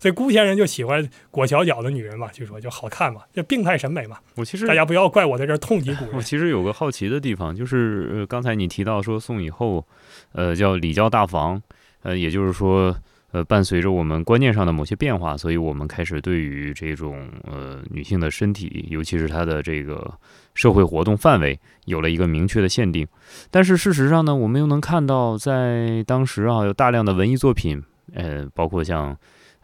[0.00, 4.16] 所以辜先生就喜欢裹小脚的女人嘛，据说就好看嘛，就病态审美嘛。
[4.36, 6.14] 我其实大家不要怪我在这儿痛击古人。
[6.14, 9.86] 我其实有个好奇的地方，就是刚才你提到说宋以后，
[10.32, 11.62] 呃，叫礼教大防，
[12.02, 12.96] 呃，也就是说，
[13.32, 20.10] 呃，伴随着我们观念上的某些变化，所以我们开始对于这种呃女性的身体，尤其是她的这个
[20.54, 23.06] 社会活动范围，有了一个明确的限定。
[23.50, 27.82] 但是事实上呢，我们又能看到，在当时啊，有大量的文艺作品，
[28.14, 29.14] 呃，包括像。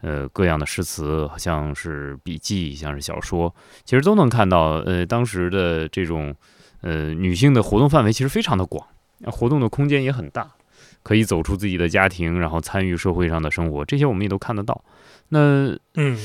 [0.07, 4.75] 呃，各样的诗词，像是笔记，像是小说，其实都能看到。
[4.85, 6.33] 呃，当时的这种
[6.79, 8.87] 呃女性的活动范围其实非常的广，
[9.25, 10.49] 活动的空间也很大，
[11.03, 14.81] 可以走出自己的家庭，然后参与社会上的生活，这些我们也都看得到。
[15.29, 16.17] 那嗯，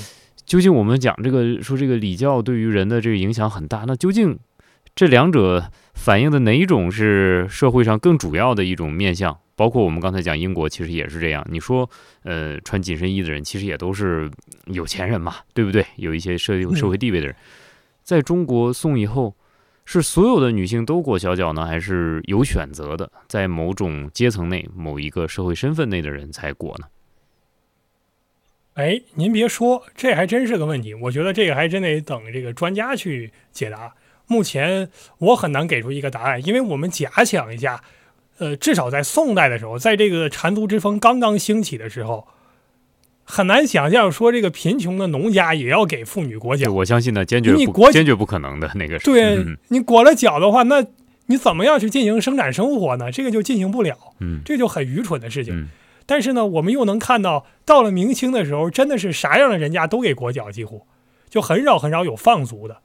[0.47, 4.38] 究竟我们讲这个说这个礼教对于人的这个影响很大，那究竟
[4.95, 9.37] 这两者反映的哪一种是社会上更主要的一种面向？
[9.55, 11.47] 包括我们刚才讲英国，其实也是这样。
[11.51, 11.88] 你说，
[12.23, 14.31] 呃，穿紧身衣的人，其实也都是
[14.67, 15.85] 有钱人嘛，对不对？
[15.97, 17.37] 有一些社会社会地位的人。
[18.03, 19.37] 在中国，宋以后，
[19.85, 26.87] 是所有的女性都裹小脚呢，还是有选择的，在某种阶层内、某一个社会身份内的人才裹呢？
[28.75, 30.95] 哎，您别说，这还真是个问题。
[30.95, 33.95] 我觉得这个还真得等这个专家去解答。
[34.27, 34.88] 目前
[35.19, 37.83] 我很难给出一个答案，因为我们假想一下。
[38.38, 42.27] 呃，至少在宋代的时候，在这个缠足之风刚刚兴起的时候，
[43.25, 46.73] 很难想象说这个贫穷的农家也要给妇女裹脚。
[46.73, 48.99] 我相信呢，坚决你裹坚决不可能的那个。
[48.99, 50.85] 对你裹了脚的话，那
[51.27, 53.12] 你怎么样去进行生产生活呢？
[53.12, 53.97] 这个就进行不了。
[54.18, 55.68] 嗯，这就很愚蠢的事情。
[56.05, 60.85] 但是呢，我们又能看到，到了明清的时候，真的是啥样的人家都给裹脚，几乎
[61.31, 62.79] 就很少很少有放足的。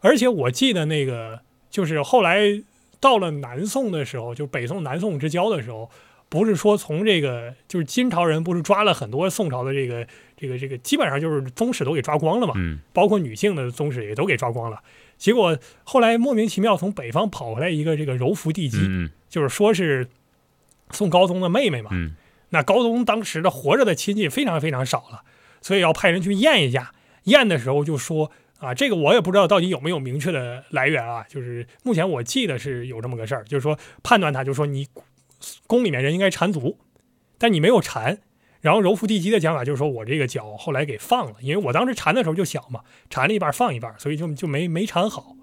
[0.00, 2.62] 而且我记得那个，就是后来。
[3.00, 5.90] 到了南宋的时候，就北宋南宋之交的时候，
[6.28, 10.06] 不是说从这个就是金朝人不是抓了很多宋朝的这个
[10.36, 14.80] 这个这个，基本上就是宗室都给抓光了嘛，嗯，包括女性的宗室也都给抓光了。
[15.16, 20.08] 结果后来莫名其妙从北方跑回来一个这个柔服帝姬，嗯，就是说是
[20.90, 22.14] 宋高宗的妹妹嘛，嗯，
[22.50, 25.22] 那高宗当时的活着的亲戚非常非常少了，
[25.60, 26.92] 所以要派人去验一下，
[27.24, 28.30] 验的时候就说。
[28.58, 31.24] 啊，这个我也不知道到底有没有明确的来源啊。
[31.28, 34.86] 就是目前我记得是有这么个事儿，就是说判断他，就是说你
[35.66, 36.78] 宫里面人应该缠足，
[37.38, 38.18] 但你没有缠。
[38.60, 45.36] 然后柔服地基的讲法就是说我这个脚后来给放了，因为我当时缠的时候就小嘛，缠了一半放一半，所以就就没没缠好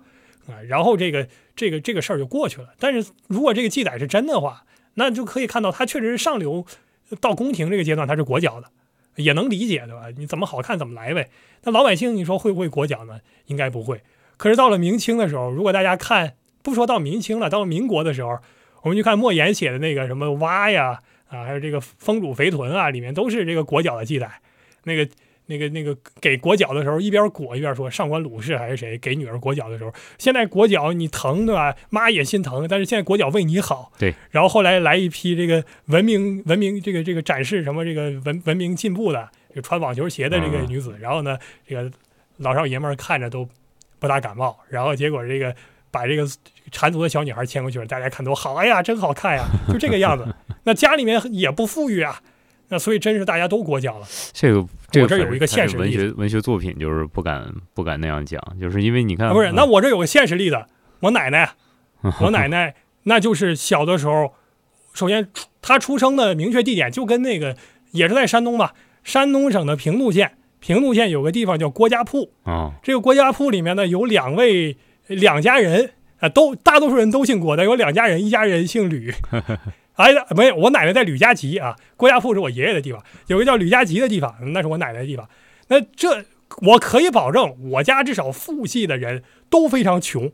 [0.47, 0.59] 啊。
[0.67, 2.73] 然后这个这个这个事儿就过去了。
[2.77, 6.65] 但是如果这个记载是真的话，那就可以看到他确实是上流
[7.21, 8.69] 到宫廷这个阶段他是裹脚的。
[9.15, 10.05] 也能理解，对吧？
[10.17, 11.29] 你怎么好看怎么来呗。
[11.63, 13.19] 那老百姓，你说会不会裹脚呢？
[13.47, 14.01] 应该不会。
[14.37, 18.39] 可是到了明清的时候，如果大家看，不说到明清了，到了民国的时候，
[18.83, 24.29] 我们去看莫言写的那个什么蛙呀，啊，还有这个丰乳肥臀啊，里面都是这个裹脚的记载。
[24.83, 25.07] 那个
[25.47, 31.75] 那个那个给裹脚的时候，一边裹一边说上官鲁氏还是谁给女儿裹脚的时候，现在裹脚你疼对吧？
[31.89, 33.91] 妈也心疼，但是现在裹脚为你好。
[33.97, 34.13] 对。
[34.31, 41.91] 然后后来来一批这个文明文明这个这个展示什么这个文文明进步的，就穿网球鞋的这个女子，然后呢，这个
[42.37, 43.47] 老少爷们儿看着都
[43.99, 45.55] 不大感冒，然后结果这个
[45.91, 46.27] 把这个
[46.71, 50.25] 缠足的小女孩牵过去了，大家看多好，哎呀，真好看呀，就这个样子。
[50.63, 52.21] 那家里面也不富裕啊。
[52.69, 54.07] 那所以真是大家都裹脚了。
[54.33, 59.51] 这个我这有一个现实文学文学作品，就是不敢不敢那样讲，就是因为你看，不是？
[59.51, 60.65] 那我这有个现实例子，
[61.01, 61.51] 我奶奶，
[62.21, 62.73] 我奶奶
[63.03, 64.33] 那就是小的时候，
[64.93, 65.29] 首先
[65.61, 67.55] 她出生的明确地点就跟那个
[67.91, 68.73] 也是在山东吧，
[69.03, 72.73] 山东省的平度县，平度县有个地方叫郭家铺啊。
[72.81, 79.13] 这个郭家铺里面呢有两位两家人啊，都大多数人都姓郭的，有两家人，一家人姓吕。
[79.95, 85.27] 哎，没有，我奶奶在吕家集啊，郭家铺是我爷爷的地方，有个叫吕家集的地方，那是我奶奶的地方。
[85.67, 86.25] 那这
[86.61, 90.31] 我可以保证，我家至少父系的人都非常穷，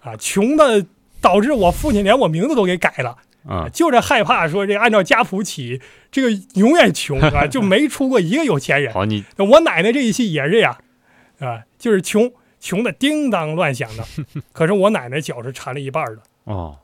[0.00, 0.86] 啊，穷的
[1.20, 3.16] 导致我父亲连我名字都给改了
[3.48, 8.92] 啊，就是害怕说这按照家谱起，这个永远穷啊， 就没出过一个有钱人。
[8.92, 10.76] 好，你我奶奶这一系也是这样，
[11.38, 14.04] 啊，就是穷穷的叮当乱响的。
[14.52, 16.76] 可是我奶奶脚是缠了一半的哦。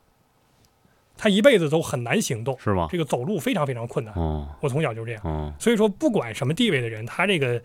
[1.17, 2.87] 他一辈子都很难行动，是吗？
[2.91, 4.15] 这个走路非常非常困难。
[4.15, 5.23] 哦，我从小就这样。
[5.25, 7.61] 哦，所以说不管什么地位的人，他这个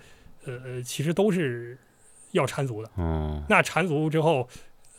[0.45, 1.77] 呃呃，其实都是
[2.31, 2.89] 要缠足的。
[2.95, 4.47] 哦，那缠足之后，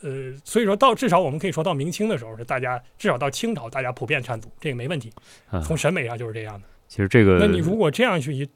[0.01, 5.11] 呃，所以说到至少我们可以说到明清的时候，是大家至少到清朝，大家普遍缠足，这个没问题。
[5.63, 6.67] 从审美上就是这样的。
[6.87, 8.47] 其实这个，那你如果这样去一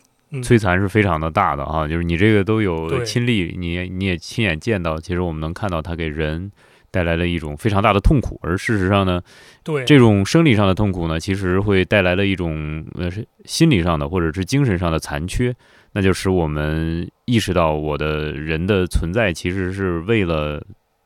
[0.43, 6.51] 摧残是非常的大的啊，就是你这个都有亲历，你你也亲眼见到，其实我们能看到他给人。
[6.89, 9.21] 带来了一种非常大的痛苦，而事实上呢，
[9.63, 15.55] 对这种生理上的痛苦呢，其实会带来了一种呃是心理上的或者是精神上的残缺，
[15.91, 20.63] 那就使我们意识到我的人的存在其实是为了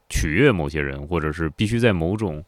[0.10, 2.44] 取悦某些人，或者是必须在某种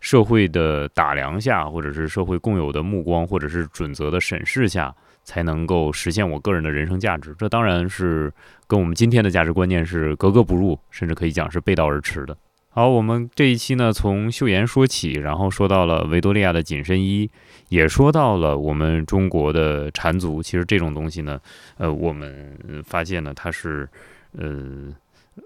[0.00, 7.34] 社会的打量下，或者是社会共有的目光或者是准则的审视下，才能够实现我个人的人生价值。
[7.38, 8.30] 这当然是
[8.66, 12.36] 跟我们今天的价值观念是格格不入，甚至可以讲是背道而驰的。
[12.76, 17.30] 好，我们这一期呢，从秀妍说起，然后说到了维多利亚的紧身衣，
[17.68, 20.42] 也说到了我们中国的缠足。
[20.42, 21.40] 其实这种东西呢，
[21.76, 23.88] 呃，我们发现呢，它是
[24.36, 24.92] 呃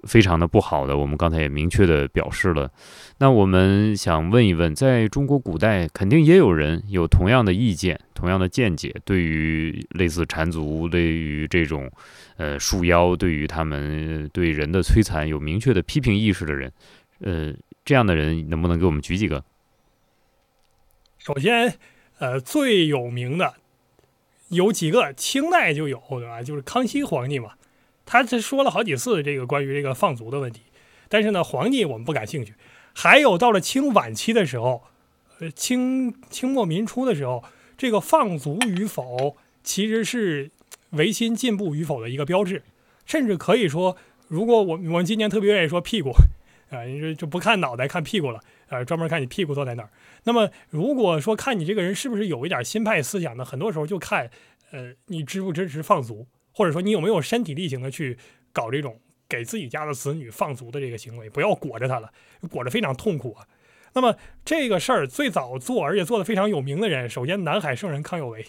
[0.04, 0.96] 非常的不好的。
[0.96, 2.70] 我们刚才也明确的表示了。
[3.18, 11.90] 那我们想问一问，在中国古代，肯定也有人有同样的意见、同样的见解，对于类似缠足，对于这种
[12.38, 16.72] 呃束腰，对于他们对人的摧残有明确的批评意识的人。
[17.20, 17.52] 呃，
[17.84, 19.44] 这样的人能不能给我们举几个？
[21.18, 21.76] 首先，
[22.18, 23.54] 呃，最有名的
[24.48, 26.42] 有几个，清代就有，对吧？
[26.42, 27.54] 就是康熙皇帝嘛，
[28.06, 30.62] 他这说了好几次这个关于这个放逐的问题。
[31.08, 32.54] 但是呢，皇帝我们不感兴趣。
[32.94, 34.84] 还有到了清晚期的时候，
[35.40, 37.44] 呃，清清末民初的时候，
[37.76, 40.50] 这个放逐与否其实是
[40.90, 42.62] 维新进步与否的一个标志，
[43.04, 43.96] 甚至可以说，
[44.28, 46.12] 如果我我们今年特别愿意说屁股。
[46.70, 49.90] 啊，你说就不看脑袋看屁股了，呃，专门看你屁股坐在哪儿。
[50.24, 53.44] 那么如果说看你这个人是不是有一点新派思想呢？
[53.44, 54.30] 很多时候就看，
[54.70, 58.18] 呃，你支不支持放足，或者说你有没有身体力行的去
[58.52, 62.10] 搞这种给自己家的子女放足的这个行为，不要裹着他了，
[62.50, 63.46] 裹着非常痛苦啊。
[63.94, 68.44] 那么这个事儿最早做而且做的非常有名的人，首先南海圣人康有为。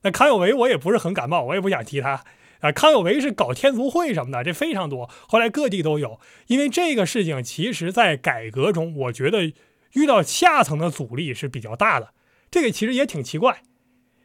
[0.00, 2.24] 那康有为我也不是很感冒，我也不想提他。
[2.62, 5.10] 啊，康有为是搞天足会什么的，这非常多。
[5.28, 9.52] 后来各地都有，因为这个事情，其实在改革中，我觉得
[9.92, 12.14] 遇到下层的阻力是比较大的。
[12.50, 13.62] 这个其实也挺奇怪，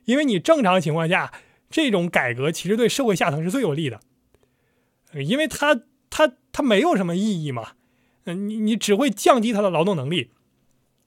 [0.06, 1.34] 因为你正常情况下，
[1.70, 4.00] 这种改革其实对社会下层是最有利的，
[5.14, 7.72] 因为他他他没有什么意义嘛，
[8.26, 10.30] 嗯，你你只会降低他的劳动能力，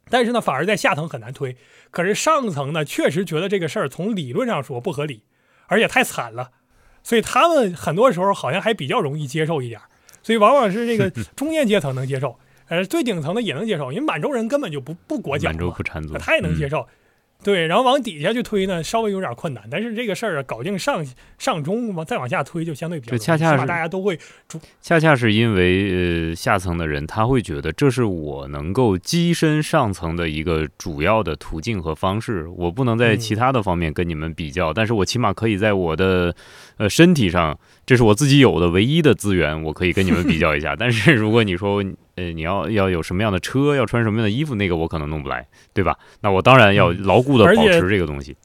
[0.09, 1.57] 但是呢，反而在下层很难推。
[1.93, 5.23] 可是上层呢，确实觉得这个事儿从理论上说不合理，
[5.69, 6.51] 而且太惨了。
[7.03, 9.81] 所以他们很多时候好像还比较容易接受一点，
[10.23, 16.87] 所以往往是这个 中间阶层能接受，呃，最顶层的也能接受，因为满洲人根本就不不裹脚，满洲不缠足，他也能接受。
[17.43, 19.65] 对，然后往底下去推呢，稍微有点困难。
[19.71, 21.05] 但是这个事儿啊，搞定上
[21.39, 24.19] 上中往再往下推，就相对比较，恰恰是大家都会。
[24.83, 32.47] 恰恰是因为呃下层的人，他会觉得这是我能够跻身上层的一个主要的途径和方式。
[32.57, 36.35] 我不能在其他的方面跟你们比较，但是我起码可以在我的
[36.77, 40.77] 呃身体上，这是我自己有的唯一的资源，我可以跟你们比较一下。
[40.79, 41.83] 但是如果你说，
[42.17, 45.99] 呃，你要要有什么样的车，要穿什么样的衣服，那个我可能弄不来，对吧？
[46.21, 48.37] 那我当然要牢固的保持这个东西。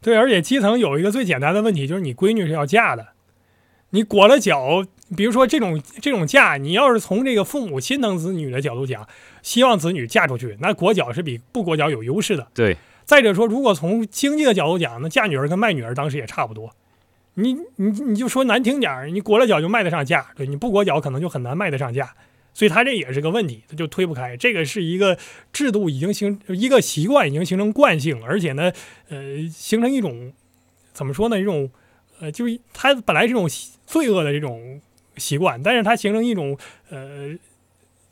[0.00, 3.08] 对，而且基层有一个最简单的问题，就是你闺女是要嫁的，
[3.90, 4.84] 你裹了脚，
[5.16, 9.08] 比如说这种这种嫁，你要是从这个父母心疼子女的角度讲，
[9.42, 12.46] 希望子女嫁出去，那裹脚是比不裹脚有优势的。
[12.54, 16.70] 对，再者说，如果从经济的角度讲，那嫁女儿跟卖女儿当时也差不多。
[17.34, 22.14] 你你你就说难听点儿，你裹了脚就卖得上价，对，你不裹脚可能就很难卖得上价，
[22.56, 24.34] 所以他这也是个问题，他就推不开。
[24.34, 25.18] 这个是一个
[25.52, 28.72] 制度已经形一个习惯已经形成惯性，而且呢，
[29.10, 30.32] 呃，形成一种
[30.94, 31.38] 怎么说呢？
[31.38, 31.70] 一种
[32.18, 33.46] 呃，就是它本来是一种
[33.84, 34.80] 罪恶的这种
[35.18, 36.56] 习惯，但是他形成一种
[36.88, 37.36] 呃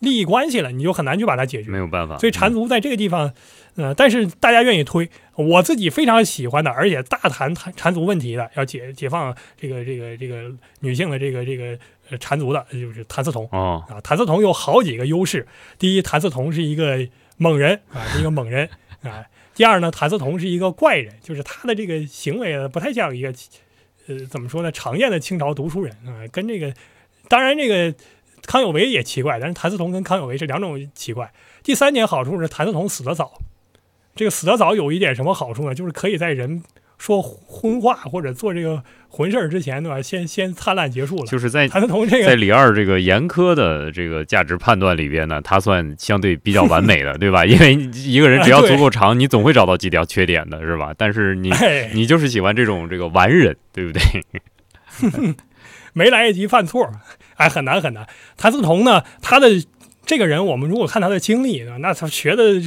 [0.04, 1.70] 利益关系了，你就很难去把它解决。
[1.70, 2.18] 没有办法。
[2.18, 3.32] 所以缠足在这个地方，
[3.76, 11.76] 呃，但是大家愿意推，我自己非常喜欢的，而且大谈缠缠足问题的，要解解放这个这个这个女性的这个这个
[12.10, 14.00] 呃缠足的，就是谭嗣同哦，啊。
[14.00, 15.46] 谭嗣同有好几个优势，
[15.78, 17.04] 第一，谭嗣同是一个
[17.38, 18.68] 猛人啊，是一个 猛人
[19.02, 19.24] 啊。
[19.54, 23.32] 第二呢，谭嗣同是一个怪人，就是他的这个行为啊，不太像一个
[24.08, 26.74] 呃怎么说呢，常见的清朝读书人啊，跟这个
[27.28, 27.94] 当然这个
[28.46, 31.32] 康有为也奇怪，但是谭嗣同跟康有为是两种奇怪。
[31.62, 33.32] 第三点好处是谭嗣同死得早，
[34.14, 35.74] 这个死得早有一点什么好处呢？
[35.74, 36.62] 就是可以在人
[36.98, 40.00] 说荤话或者做这个浑事儿之前，对吧？
[40.00, 41.26] 先 先灿烂结束了。
[41.26, 47.44] 就是在谭嗣同这个在李二这个严苛的这个价值判断里边呢，他算相对比较完美的， 对吧？
[47.44, 50.94] 因为一个人只要足够长，你总会找到几条缺点的，是吧？
[50.96, 54.02] 但是你哎，你就是喜欢这种这个完人，对不对？
[55.92, 56.90] 没来得及犯错，
[57.36, 58.06] 哎，很难很难。
[58.36, 59.48] 谭嗣同呢，他的
[60.06, 62.60] 这个人，我们如果看他的经历呢，那他学的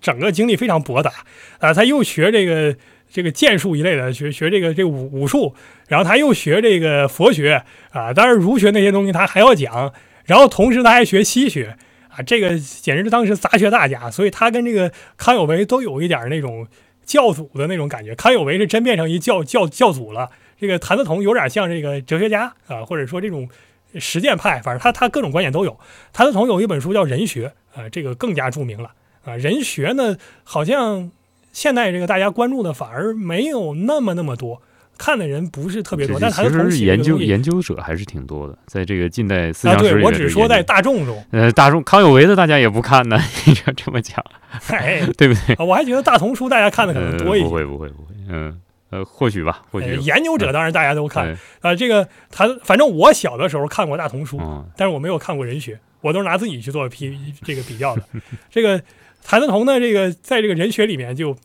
[0.00, 1.10] 整个经历非常博大
[1.58, 2.76] 啊，他又学这个
[3.08, 5.54] 这个剑术一类的，学学这个这个武武术，
[5.88, 9.92] 然后他又学这个佛学啊，当然儒学那些东西他还要讲，
[10.24, 11.76] 然后同时他还学西学
[12.08, 16.66] 啊，这个简直是当时杂学大家，所以他跟这个康有为都有一点那种
[17.04, 20.28] 教祖的那种感觉，康有为是真变成一教教教祖了。
[20.58, 23.48] 这个谭嗣同有点像这个哲学家啊，或者说这种
[23.98, 25.78] 实践派，反正他他各种观点都有。
[26.12, 28.92] 谭嗣同有一本书叫《人学》啊，这个更加著名了
[29.24, 29.36] 啊。
[29.36, 31.10] 人学呢，好像
[31.52, 34.62] 现在这个大家关注的反而没有那么那么多，
[34.96, 36.18] 看的人不是特别多。
[36.20, 44.24] 但谭嗣同其实写这个东西研究研究者还是挺多的，在这个近代思啊，想史啊对我只说在大众中，呃大众康有为的大家也不看呢， 你这这么讲，
[44.68, 45.54] 哎，对不对？
[45.56, 47.46] 啊我还觉得大同书大家看的可能呃多一些。
[47.46, 58.02] 不会不会不会，嗯呃或许吧，或呃许有研究者当然大家都看对啊，这个他，反正我小的时候看过大同书，嗯但是我没有看过人学，我都是拿自己去做批这个比较的。
[58.50, 58.82] 这个
[59.24, 61.36] 谭嗣同呢，这个在这个人学里面就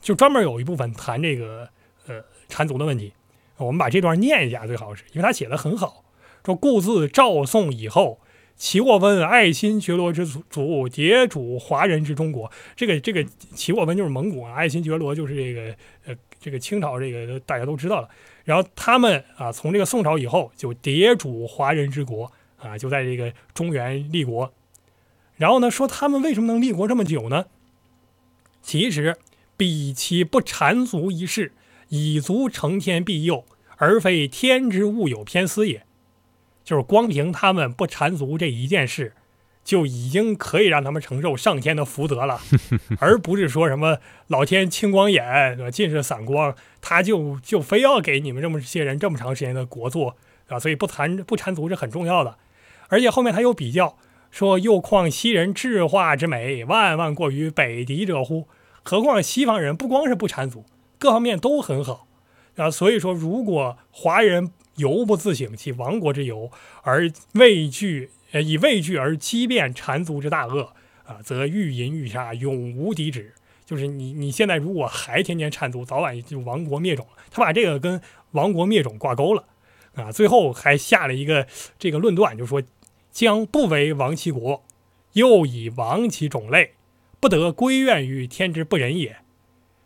[0.00, 1.68] 就专门有一部分谈这个
[2.06, 3.12] 呃缠足的问题。
[3.56, 6.04] 我们把这段念一下，最好是因为他写的很好。
[6.44, 8.18] 说故自赵宋以后，
[8.56, 12.50] 齐沃温爱新觉罗之族，迭主华人之中国。
[12.74, 16.14] 这个这个齐沃温就是蒙古啊，爱新觉罗就是这个呃
[16.44, 18.08] 这个清朝这个大家都知道了。
[18.44, 24.52] 然后他们啊，从这个宋朝以后就迭主华人之国啊，就在这个中原立国。
[25.36, 27.46] 然后呢，说他们为什么能立国这么久呢？
[28.60, 29.16] 其实
[29.56, 31.52] 比其不缠足一事，
[31.88, 33.46] 以足承天庇佑，
[33.78, 35.86] 而非天之物有偏私也。
[36.62, 39.14] 就是光凭他们不缠足这一件事，
[39.64, 42.38] 就已经可以让他们承受上天的福德了，
[43.00, 43.98] 而不是说什么
[44.28, 45.70] 老天青光眼，对吧？
[45.70, 50.12] 尽是散光，他就就非要给你们这么些人这么长时间的国祚
[50.48, 52.36] 啊，所以不缠不缠足是很重要的。
[52.88, 53.96] 而且后面他又比较
[54.30, 58.46] 说，又况西人智化之美，万万过于北狄者乎？
[58.82, 60.66] 何况西方人不光是不缠足，
[60.98, 62.06] 各方面都很好
[62.56, 62.70] 啊。
[62.70, 66.50] 所以说，如果华人犹不自省其亡国之由，
[66.82, 70.72] 而畏惧呃以畏惧而欺变缠足之大恶
[71.04, 73.32] 啊，则欲淫欲杀，永无敌止。
[73.64, 77.06] 就是你你现在如果还天天缠足，早晚就亡国灭种。
[77.30, 78.00] 他把这个跟
[78.32, 79.44] 亡国灭种挂钩了
[79.94, 81.46] 啊，最后还下了一个
[81.78, 82.60] 这个论断，就说
[83.12, 84.64] 将不为亡其国，
[85.12, 86.72] 又以亡其种类，
[87.20, 89.18] 不得归怨于天之不仁也。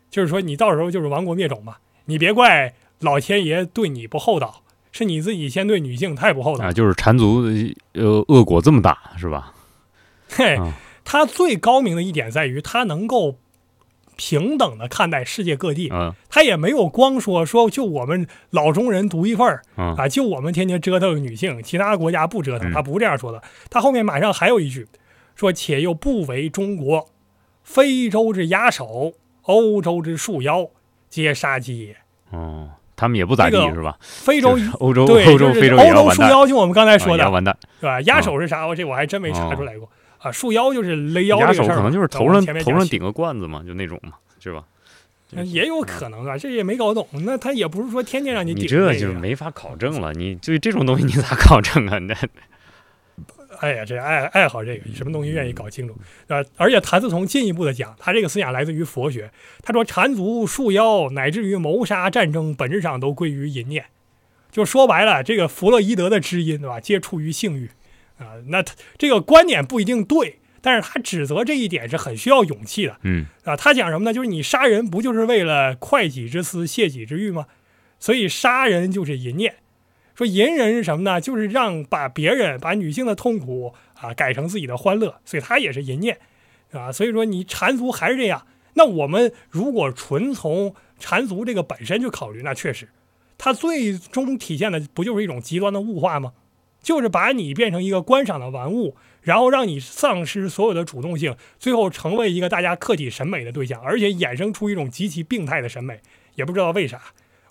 [0.09, 4.63] 就是说你到时候就是亡国灭种嘛，你别怪老天爷对你不厚道。
[4.91, 7.43] 是你自己先对女性太不厚道啊，就是缠足
[7.93, 9.53] 呃恶果这么大是吧？
[10.29, 10.73] 嘿啊，
[11.03, 13.35] 他最高明的一点在于他能够
[14.15, 23.41] 平等的看待世界各地，嗯他也没有光说说就我们老中人独一份儿嗯啊，就我们天天折腾女性，其他国家不折腾，嗯他不这样说的。
[23.69, 24.87] 他后面马上还有一句
[25.35, 27.07] 说，且又不为中国，
[27.63, 29.13] 非洲之压手，
[29.43, 30.69] 欧洲之束腰，
[31.09, 31.95] 皆杀鸡也。
[32.31, 33.95] 哦，他们也不咋地这个是吧？
[34.01, 37.55] 非洲就是欧洲对，欧洲非洲欧洲束腰，就我们刚才说的完蛋。
[37.79, 38.01] 是吧？
[38.01, 38.67] 压手是啥？
[38.67, 40.29] 我这我还真没查出来过啊。
[40.31, 44.63] 束腰就是勒腰压这事儿可能就是头上头上顶个罐子嘛，就那种嘛，是吧？
[45.45, 47.07] 也有可能啊，这也没搞懂。
[47.23, 50.11] 那他也不是说天天让你顶，这就没法考证了。
[50.13, 51.97] 你对这种东西你咋考证啊？
[51.99, 52.15] 那。
[53.59, 55.95] 哎呀，这爱爱好这个，什么东西愿意搞清楚
[56.27, 56.43] 啊？
[56.57, 59.31] 而且谭嗣同进一步的讲，他这个思想来自于佛学。
[59.61, 63.85] 他说，缠足束腰，乃至于谋杀战争，本质上都归于淫念。
[64.51, 66.79] 就说白了，这个弗洛伊德的知音，对吧？
[66.79, 67.69] 皆出于性欲
[68.17, 68.39] 啊。
[68.47, 72.97] 那他这个观点不一定对，但是他指责这一点是很需要勇气的。
[73.03, 74.13] 嗯啊，他讲什么呢？
[74.13, 77.45] 就是你杀人不就是为了快己之私、泄己之欲吗？
[77.99, 79.55] 所以杀人就是淫念。
[80.19, 81.21] 说淫人是什么呢？
[81.21, 86.19] 就是让把别人把女性的痛苦啊改成自己的欢乐，所以他也是淫念，
[86.73, 88.45] 啊，所以说你缠足还是这样。
[88.73, 92.89] 那我们如果纯从缠足这个本身去考虑，那确实，
[93.37, 96.33] 它最终体现的不就是一种极端的物化吗？
[96.81, 106.01] 就是把你变成一个观赏的玩物，然后让你丧失所有的主动性，最后成为一个大家客体审美的对象，而且衍生出一种极其病态的审美，
[106.35, 107.01] 也不知道为啥，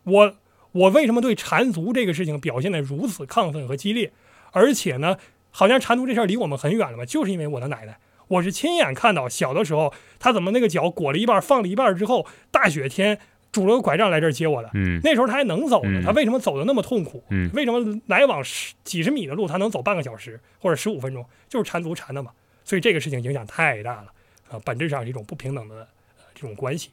[0.03, 0.37] 我。
[0.73, 4.13] 我为什么对缠足这个事情表现得如此亢奋和激烈？
[4.53, 5.17] 而且呢，
[5.51, 7.99] 好像缠足这事儿离我们很远了嘛，就是因为我的奶奶，
[8.29, 13.19] 我是亲眼看到小的时候，她怎么那个脚裹了一半，放了一半之后，大雪天
[13.53, 14.71] 拄了个拐杖来这儿接我的。
[14.75, 17.23] 嗯，那时候她还能走呢，她为什么走的那么痛苦？
[17.31, 21.25] 嗯，为什么来往十几十米的路她能走半个小时或者十五分钟？
[21.49, 22.31] 就是缠足缠的嘛。
[22.65, 24.13] 所以这个事情影响太大了
[24.51, 25.87] 啊，本质上是一种不平等的
[26.35, 26.91] 这种关系。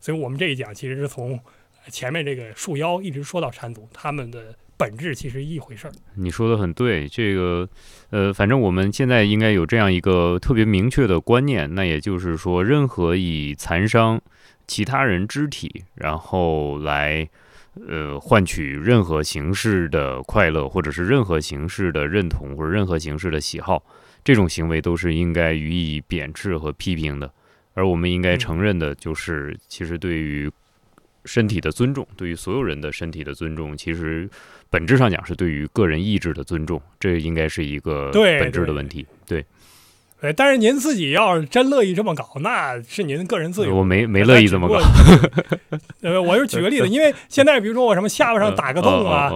[0.00, 1.38] 所以我们这一讲其实是从。
[1.90, 5.92] 前面这个束腰一直说到缠足，他们的本质其实一回事儿。
[6.16, 7.68] 你说的很对，这个
[8.10, 14.20] 呃，反正我们现在应该有这样一个特别明确的观念，那也就是说，任何以残伤
[14.66, 17.28] 其他人肢体，然后来
[17.86, 23.84] 呃换取任何形式的快乐，或者是任何形式的认同，或者任何形式的喜好，
[24.24, 27.32] 这种行为都是应该予以贬斥和批评的。
[27.74, 30.50] 而我们应该承认的就是，其实对于
[31.24, 34.28] 身体的尊重，对于所有人的身体的尊重，其实
[34.70, 39.06] 本质上讲是对于个人意志的尊重，这应该是一个本质的问题。
[39.26, 39.34] 对。
[39.34, 39.46] 对，
[40.36, 43.74] 但是您自己要是真乐意这么搞，那是您个人自由。
[43.74, 44.80] 我没没乐意这么搞。
[46.00, 49.30] 呃，我就举个例子，因为现在比如说我什么下巴上打个洞啊，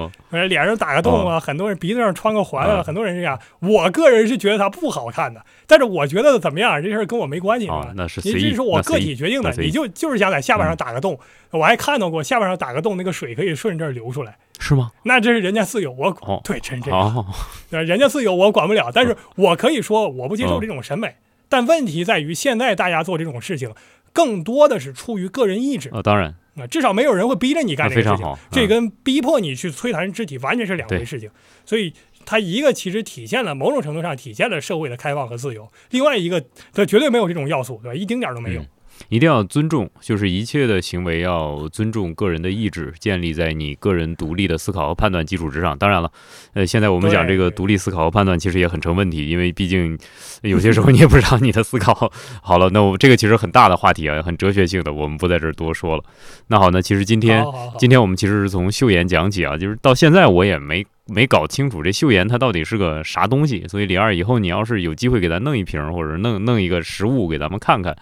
[0.48, 3.38] 脸上打个洞啊，很多人鼻子上穿个环啊，很多人这样。
[3.60, 7.68] 我个人是觉得它不好看的，但是我觉得怎么样，这事儿跟我没关系。
[7.68, 11.18] 啊，那是您这是我个体决定的，你就就是想在下巴上打个洞，
[11.50, 14.38] 我还看到过下巴上打个洞，那个水可以顺这儿流出来。
[14.58, 14.90] 是吗？
[15.04, 17.26] 那这是人家自由，我对真这样。
[17.70, 21.14] 人家自由我管不了，但是我可以说我不接受这种审美。
[21.48, 23.72] 但问题在于，现在大家做这种事情，
[24.12, 25.88] 更多的是出于个人意志。
[25.90, 28.24] 啊，当然，啊，至少没有人会逼着你干这个事情。
[28.24, 31.30] 好，这跟逼迫你去摧残肢体完全是两回事情。
[31.64, 31.94] 所以，
[32.26, 36.44] 它一个其实体现了某种程度上体现了社会的开放和自由，另外一个
[36.74, 37.94] 它绝对没有这种要素，对吧？
[37.94, 38.62] 一丁点都没有。
[39.08, 45.76] 一定要尊重，就是一切的行为要尊重个人的意志，建立在你个人独立的思考和判断基础之上。
[45.78, 46.10] 当然了，
[46.52, 49.98] 呃，现在我们讲这个独立思考和判断，其实也很成问题，因为毕竟
[50.42, 52.68] 有些时候你也不知道你的思考好了。
[52.70, 56.02] 那我这个其实很大的话题啊，很哲学性的，我们不在这儿多说了。
[56.48, 57.44] 那好，那其实今天
[57.78, 63.64] 今天我们其实是从秀妍讲起啊，就是到现在我也没没搞清楚这秀妍它到底是个啥东西。
[63.68, 67.96] 所以李二以后你要是有机会给咱弄一瓶，或者弄弄一个实物给咱们看看。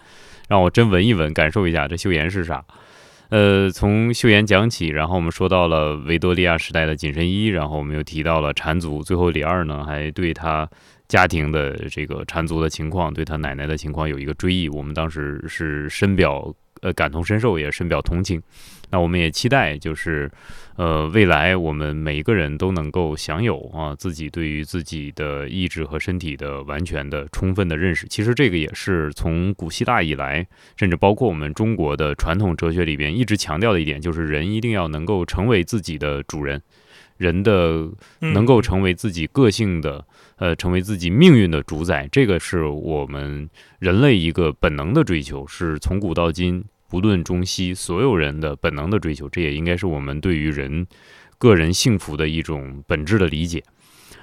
[0.48, 2.64] 让我真闻一闻，感受一下这秀妍是啥。
[3.28, 10.68] 呃，从秀妍讲起，然后我们说到了维多利亚时代的紧身衣，然后我们又提到了缠足，最后李二呢还对他
[11.08, 14.68] 家庭的这个缠足的情况，对他奶奶的情况有一个追忆。
[14.68, 16.54] 我们当时是深表
[16.86, 18.40] 呃感同身受，也深表同情。
[18.90, 20.30] 那我们也期待，就是，
[20.76, 28.06] 呃，未来我们每一个人都能够享有啊自己对于自己的意志和身体的完全的、充分的认识。
[28.06, 36.62] 其实这个也是从古希腊以来，甚至包括我们中国的传统哲学里边一直强调的一点，就是人一定要能够成为自己的主人，
[37.16, 40.06] 人的能够成为自己个性的，
[40.36, 42.08] 呃，成为自己命运的主宰。
[42.12, 46.64] 这个是我们人类一个本能的追求，是从古到今。
[46.88, 50.86] 不论中西，所有人的本能的追求，这也应该是我们对于人
[51.38, 53.62] 个人幸福的一种本质的理解。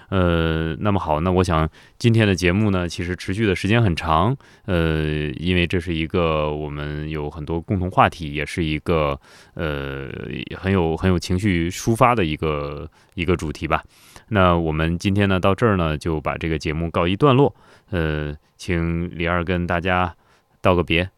[0.10, 4.36] 呃，那么好，那我想今天的节目呢，其实持续的时间很长。
[4.66, 9.20] 呃，因为这是一个我们有很多共同话题，也是一个
[9.56, 10.12] 呃
[10.56, 13.84] 很有很有情绪抒发的一个一个主题吧。
[14.28, 17.56] 那我们今天呢，到这儿呢，就把这个节目告一段落。
[17.90, 20.16] 呃，请李二跟大家
[20.62, 21.10] 道个别。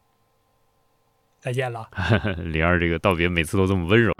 [1.45, 1.87] 再见了，
[2.37, 4.11] 李二，这个道别每次都这么温柔。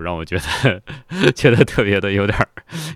[0.00, 2.38] 让我觉得 觉得特别的有点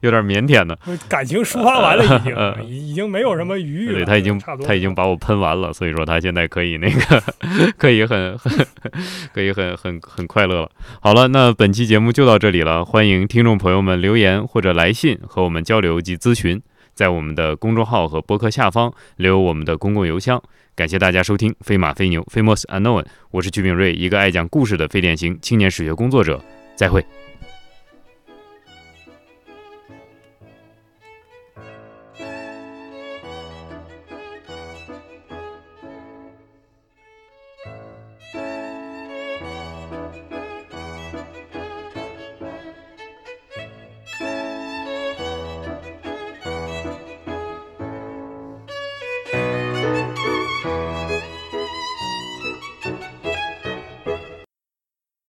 [0.03, 0.79] 有点腼腆的。
[1.09, 3.95] 感情抒发完了，已经已已经没有什么余裕了。
[3.95, 7.23] 对他已经他已经把我喷完了，所以说他现在可以那个
[7.79, 8.67] 可以很很
[9.33, 10.71] 可以很很很快乐了。
[11.01, 16.61] 好了，那本期节目就到这里了，欢迎听众朋友们留言或者来信和我们交流及咨询，
[16.95, 20.43] 在我们的公众号和博客下方留我们的公共邮箱。
[20.75, 26.43] 感谢大家收听《飞马飞牛》（Famous Unknown），我是曲炳瑞，一个爱讲故事的非典型青年史学工作者。
[26.75, 27.05] 再会。